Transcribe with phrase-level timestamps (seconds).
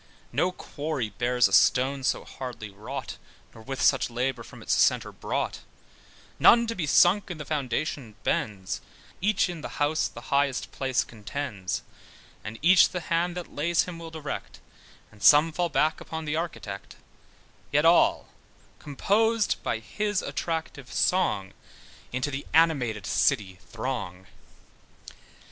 [0.31, 3.17] No quarry bears a stone so hardly wrought,
[3.53, 5.59] Nor with such labour from its centre brought;
[6.39, 8.81] None to be sunk in the foundation bends,
[9.21, 11.83] Each in the house the highest place contends,
[12.43, 14.59] And each the hand that lays him will direct,
[15.11, 16.95] And some fall back upon the architect;
[17.71, 18.29] Yet all
[18.79, 21.53] composed by his attractive song,
[22.11, 24.25] Into the animated city throng.